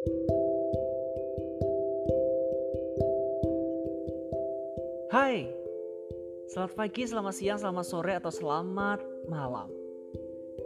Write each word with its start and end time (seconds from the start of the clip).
Hai, 0.00 0.08
selamat 6.48 6.72
pagi, 6.72 7.04
selamat 7.04 7.34
siang, 7.36 7.60
selamat 7.60 7.84
sore, 7.84 8.16
atau 8.16 8.32
selamat 8.32 9.04
malam. 9.28 9.68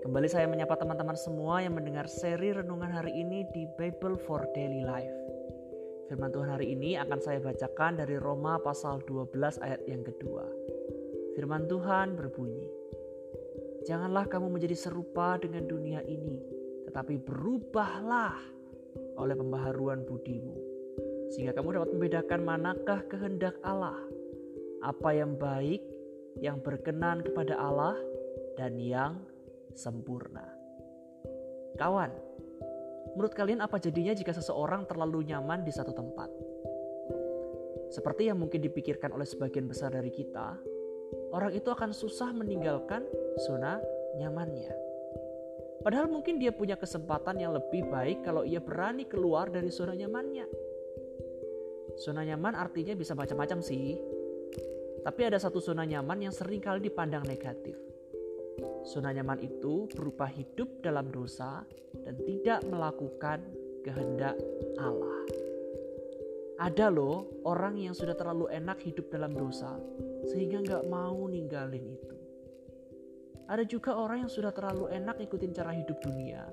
Kembali 0.07 0.31
saya 0.31 0.47
menyapa 0.47 0.79
teman-teman 0.79 1.19
semua 1.19 1.67
yang 1.67 1.75
mendengar 1.75 2.07
seri 2.07 2.55
renungan 2.55 2.95
hari 2.95 3.11
ini 3.11 3.43
di 3.51 3.67
Bible 3.75 4.15
for 4.23 4.47
Daily 4.55 4.87
Life. 4.87 5.19
Firman 6.07 6.31
Tuhan 6.31 6.55
hari 6.55 6.71
ini 6.71 6.95
akan 6.95 7.19
saya 7.19 7.43
bacakan 7.43 7.99
dari 7.99 8.15
Roma 8.15 8.63
pasal 8.63 9.03
12 9.03 9.35
ayat 9.67 9.83
yang 9.91 10.07
kedua. 10.07 10.47
Firman 11.35 11.67
Tuhan 11.67 12.15
berbunyi, 12.15 12.71
Janganlah 13.83 14.31
kamu 14.31 14.47
menjadi 14.47 14.79
serupa 14.79 15.43
dengan 15.43 15.67
dunia 15.67 16.07
ini, 16.07 16.39
tetapi 16.87 17.19
berubahlah 17.19 18.63
oleh 19.19 19.35
pembaharuan 19.39 20.03
budimu, 20.07 20.57
sehingga 21.33 21.55
kamu 21.57 21.81
dapat 21.81 21.91
membedakan 21.95 22.41
manakah 22.43 23.01
kehendak 23.11 23.57
Allah, 23.63 23.99
apa 24.83 25.11
yang 25.15 25.35
baik, 25.39 25.83
yang 26.39 26.59
berkenan 26.61 27.23
kepada 27.23 27.55
Allah, 27.57 27.97
dan 28.55 28.79
yang 28.79 29.19
sempurna. 29.75 30.47
Kawan, 31.75 32.11
menurut 33.19 33.35
kalian 33.35 33.63
apa 33.63 33.83
jadinya 33.83 34.15
jika 34.15 34.31
seseorang 34.31 34.87
terlalu 34.87 35.27
nyaman 35.27 35.67
di 35.67 35.73
satu 35.75 35.91
tempat? 35.91 36.31
Seperti 37.91 38.27
yang 38.31 38.39
mungkin 38.43 38.63
dipikirkan 38.63 39.15
oleh 39.15 39.27
sebagian 39.27 39.71
besar 39.71 39.95
dari 39.95 40.11
kita, 40.11 40.59
orang 41.31 41.55
itu 41.55 41.71
akan 41.71 41.95
susah 41.95 42.31
meninggalkan 42.35 43.07
zona 43.43 43.79
nyamannya. 44.19 44.84
Padahal 45.85 46.09
mungkin 46.09 46.41
dia 46.41 46.49
punya 46.49 46.81
kesempatan 46.81 47.37
yang 47.45 47.53
lebih 47.53 47.85
baik 47.93 48.25
kalau 48.25 48.41
ia 48.41 48.57
berani 48.57 49.05
keluar 49.05 49.53
dari 49.53 49.69
zona 49.69 49.93
nyamannya. 49.93 50.49
Zona 52.01 52.25
nyaman 52.25 52.57
artinya 52.57 52.97
bisa 52.97 53.13
macam-macam 53.13 53.61
sih, 53.61 54.01
tapi 55.05 55.21
ada 55.29 55.37
satu 55.37 55.61
zona 55.61 55.85
nyaman 55.85 56.25
yang 56.25 56.33
sering 56.33 56.65
kali 56.65 56.89
dipandang 56.89 57.29
negatif. 57.29 57.77
Zona 58.89 59.13
nyaman 59.13 59.45
itu 59.45 59.85
berupa 59.93 60.25
hidup 60.25 60.81
dalam 60.81 61.13
dosa 61.13 61.69
dan 62.01 62.17
tidak 62.25 62.65
melakukan 62.65 63.45
kehendak 63.85 64.41
Allah. 64.81 65.21
Ada 66.57 66.89
loh 66.89 67.45
orang 67.45 67.77
yang 67.77 67.93
sudah 67.93 68.17
terlalu 68.17 68.49
enak 68.49 68.81
hidup 68.81 69.13
dalam 69.13 69.37
dosa 69.37 69.77
sehingga 70.33 70.65
nggak 70.65 70.85
mau 70.89 71.29
ninggalin 71.29 71.85
itu. 71.85 72.17
Ada 73.45 73.65
juga 73.69 73.93
orang 73.93 74.25
yang 74.25 74.33
sudah 74.33 74.53
terlalu 74.57 74.89
enak 74.89 75.21
ikutin 75.21 75.53
cara 75.53 75.77
hidup 75.77 76.01
dunia 76.01 76.49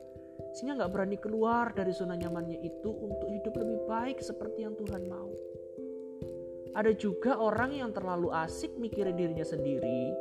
sehingga 0.51 0.83
nggak 0.83 0.91
berani 0.91 1.17
keluar 1.21 1.71
dari 1.71 1.95
zona 1.95 2.19
nyamannya 2.19 2.59
itu 2.59 2.89
untuk 2.91 3.29
hidup 3.31 3.55
lebih 3.55 3.79
baik 3.87 4.19
seperti 4.19 4.67
yang 4.67 4.75
Tuhan 4.75 5.07
mau. 5.07 5.31
Ada 6.71 6.91
juga 6.95 7.39
orang 7.39 7.75
yang 7.75 7.91
terlalu 7.91 8.31
asik 8.31 8.75
mikirin 8.79 9.15
dirinya 9.15 9.43
sendiri 9.43 10.15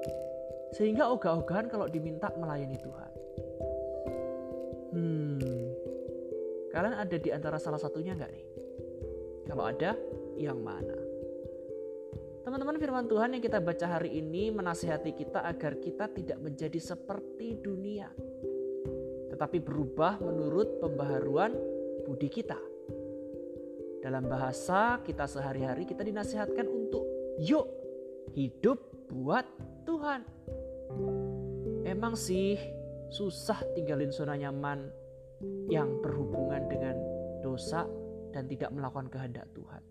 sehingga 0.74 1.10
ogah-ogahan 1.10 1.66
kalau 1.66 1.90
diminta 1.90 2.30
melayani 2.38 2.78
Tuhan. 2.78 3.12
Hmm, 4.90 5.38
kalian 6.70 6.94
ada 6.94 7.16
di 7.18 7.30
antara 7.30 7.58
salah 7.58 7.78
satunya 7.78 8.14
nggak 8.14 8.30
nih? 8.30 8.46
Kalau 9.50 9.66
ada, 9.66 9.98
yang 10.38 10.62
mana? 10.62 11.09
Teman-teman 12.40 12.80
firman 12.80 13.04
Tuhan 13.04 13.36
yang 13.36 13.44
kita 13.44 13.60
baca 13.60 14.00
hari 14.00 14.16
ini 14.16 14.48
menasihati 14.48 15.12
kita 15.12 15.44
agar 15.44 15.76
kita 15.76 16.08
tidak 16.08 16.40
menjadi 16.40 16.80
seperti 16.80 17.60
dunia. 17.60 18.08
Tetapi 19.28 19.60
berubah 19.60 20.16
menurut 20.24 20.80
pembaharuan 20.80 21.52
budi 22.08 22.32
kita. 22.32 22.56
Dalam 24.00 24.24
bahasa 24.24 25.04
kita 25.04 25.28
sehari-hari 25.28 25.84
kita 25.84 26.00
dinasihatkan 26.00 26.64
untuk 26.64 27.04
yuk 27.36 27.68
hidup 28.32 28.80
buat 29.12 29.44
Tuhan. 29.84 30.24
Emang 31.84 32.16
sih 32.16 32.56
susah 33.12 33.60
tinggalin 33.76 34.08
zona 34.08 34.40
nyaman 34.40 34.88
yang 35.68 36.00
berhubungan 36.00 36.64
dengan 36.72 36.96
dosa 37.44 37.84
dan 38.32 38.48
tidak 38.48 38.72
melakukan 38.72 39.12
kehendak 39.12 39.44
Tuhan. 39.52 39.89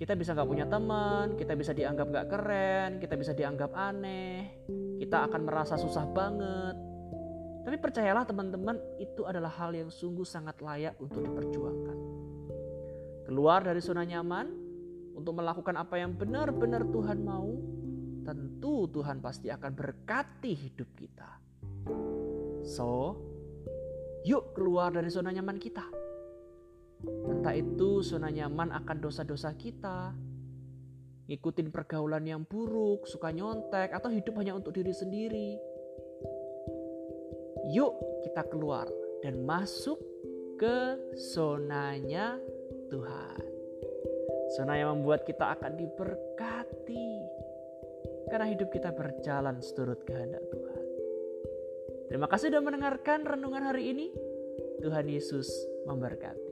Kita 0.00 0.16
bisa 0.16 0.32
nggak 0.32 0.48
punya 0.48 0.64
teman, 0.64 1.36
kita 1.36 1.52
bisa 1.52 1.76
dianggap 1.76 2.08
nggak 2.08 2.26
keren, 2.32 2.90
kita 3.04 3.20
bisa 3.20 3.36
dianggap 3.36 3.76
aneh, 3.76 4.64
kita 4.96 5.28
akan 5.28 5.44
merasa 5.44 5.76
susah 5.76 6.08
banget. 6.08 6.76
Tapi 7.68 7.76
percayalah 7.76 8.24
teman-teman, 8.24 8.80
itu 8.96 9.28
adalah 9.28 9.52
hal 9.60 9.76
yang 9.76 9.92
sungguh 9.92 10.24
sangat 10.24 10.56
layak 10.64 10.96
untuk 10.96 11.20
diperjuangkan 11.20 12.20
keluar 13.30 13.62
dari 13.62 13.78
zona 13.78 14.02
nyaman 14.02 14.50
untuk 15.14 15.38
melakukan 15.38 15.78
apa 15.78 16.02
yang 16.02 16.18
benar-benar 16.18 16.82
Tuhan 16.90 17.22
mau, 17.22 17.54
tentu 18.26 18.90
Tuhan 18.90 19.22
pasti 19.22 19.46
akan 19.46 19.70
berkati 19.70 20.50
hidup 20.50 20.90
kita. 20.98 21.30
So, 22.66 23.14
yuk 24.26 24.50
keluar 24.58 24.90
dari 24.90 25.14
zona 25.14 25.30
nyaman 25.30 25.62
kita. 25.62 25.86
Entah 27.04 27.56
itu 27.56 28.04
zona 28.04 28.28
nyaman 28.28 28.72
akan 28.76 28.96
dosa-dosa 29.00 29.56
kita, 29.56 30.12
ngikutin 31.30 31.72
pergaulan 31.72 32.26
yang 32.26 32.42
buruk, 32.44 33.08
suka 33.08 33.32
nyontek, 33.32 33.94
atau 33.94 34.12
hidup 34.12 34.36
hanya 34.42 34.52
untuk 34.58 34.76
diri 34.76 34.92
sendiri. 34.92 35.56
Yuk 37.70 37.92
kita 38.26 38.44
keluar 38.50 38.90
dan 39.24 39.46
masuk 39.46 39.96
ke 40.60 40.98
zonanya 41.16 42.36
Tuhan. 42.92 43.40
Zona 44.58 44.74
yang 44.76 44.98
membuat 45.00 45.22
kita 45.22 45.56
akan 45.56 45.78
diberkati. 45.78 47.08
Karena 48.28 48.46
hidup 48.50 48.68
kita 48.74 48.90
berjalan 48.90 49.62
seturut 49.62 50.02
kehendak 50.02 50.42
Tuhan. 50.50 50.84
Terima 52.10 52.26
kasih 52.26 52.50
sudah 52.50 52.62
mendengarkan 52.62 53.22
renungan 53.22 53.62
hari 53.70 53.94
ini. 53.94 54.10
Tuhan 54.82 55.06
Yesus 55.06 55.46
memberkati. 55.86 56.49